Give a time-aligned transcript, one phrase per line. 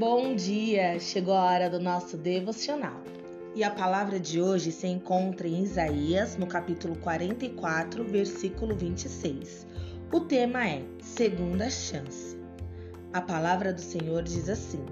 [0.00, 0.98] Bom dia!
[0.98, 3.02] Chegou a hora do nosso devocional.
[3.54, 9.66] E a palavra de hoje se encontra em Isaías, no capítulo 44, versículo 26.
[10.10, 12.38] O tema é Segunda Chance.
[13.12, 14.82] A palavra do Senhor diz assim: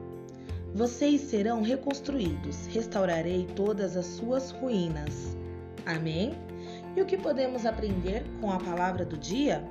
[0.75, 5.35] Vocês serão reconstruídos, restaurarei todas as suas ruínas.
[5.87, 6.35] Amém?
[6.95, 9.65] E o que podemos aprender com a palavra do dia?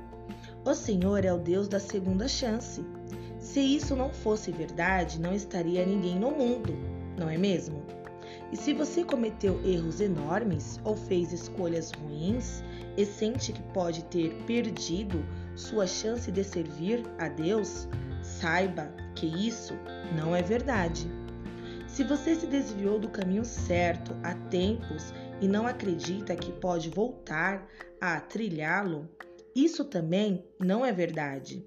[0.65, 2.83] O Senhor é o Deus da segunda chance.
[3.39, 6.73] Se isso não fosse verdade, não estaria ninguém no mundo,
[7.18, 7.83] não é mesmo?
[8.51, 12.64] E se você cometeu erros enormes ou fez escolhas ruins
[12.95, 15.23] e sente que pode ter perdido
[15.55, 17.87] sua chance de servir a Deus,
[18.21, 19.73] saiba que isso
[20.15, 21.09] não é verdade.
[21.87, 27.67] Se você se desviou do caminho certo há tempos e não acredita que pode voltar
[28.00, 29.09] a trilhá-lo,
[29.56, 31.64] isso também não é verdade.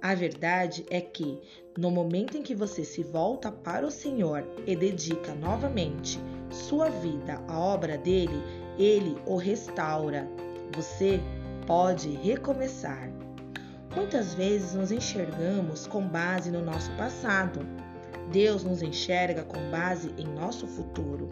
[0.00, 1.40] A verdade é que,
[1.76, 7.42] no momento em que você se volta para o Senhor e dedica novamente sua vida
[7.48, 8.42] à obra dele,
[8.78, 10.28] ele o restaura.
[10.74, 11.20] Você
[11.66, 13.10] pode recomeçar.
[13.94, 17.60] Muitas vezes nos enxergamos com base no nosso passado.
[18.30, 21.28] Deus nos enxerga com base em nosso futuro.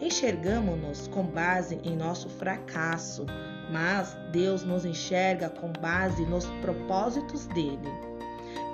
[0.00, 3.24] Enxergamos-nos com base em nosso fracasso,
[3.70, 7.90] mas Deus nos enxerga com base nos propósitos dele.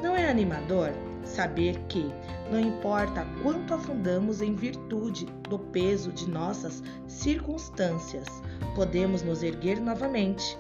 [0.03, 0.91] Não é animador
[1.25, 2.13] saber que,
[2.51, 8.27] não importa quanto afundamos em virtude do peso de nossas circunstâncias,
[8.75, 10.59] podemos nos erguer novamente,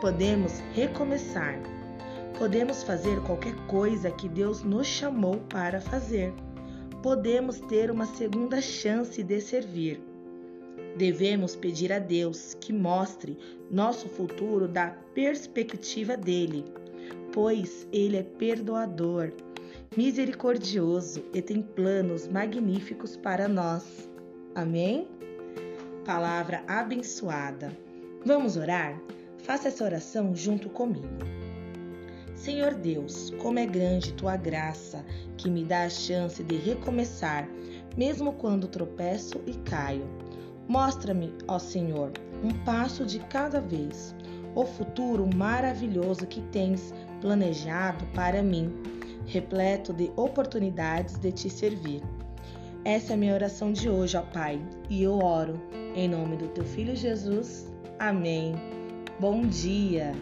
[0.00, 1.58] podemos recomeçar,
[2.42, 6.34] podemos fazer qualquer coisa que Deus nos chamou para fazer
[7.00, 10.02] podemos ter uma segunda chance de servir.
[10.96, 13.38] Devemos pedir a Deus que mostre
[13.70, 16.64] nosso futuro da perspectiva dele,
[17.32, 19.32] pois ele é perdoador,
[19.96, 24.10] misericordioso e tem planos magníficos para nós.
[24.52, 25.06] Amém?
[26.04, 27.70] Palavra abençoada.
[28.26, 29.00] Vamos orar?
[29.38, 31.51] Faça essa oração junto comigo.
[32.34, 35.04] Senhor Deus, como é grande tua graça
[35.36, 37.48] que me dá a chance de recomeçar,
[37.96, 40.08] mesmo quando tropeço e caio.
[40.68, 44.14] Mostra-me, ó Senhor, um passo de cada vez,
[44.54, 48.72] o futuro maravilhoso que tens planejado para mim,
[49.26, 52.02] repleto de oportunidades de te servir.
[52.84, 54.60] Essa é a minha oração de hoje, ó Pai,
[54.90, 55.60] e eu oro
[55.94, 57.70] em nome do teu filho Jesus.
[57.98, 58.54] Amém.
[59.20, 60.12] Bom dia.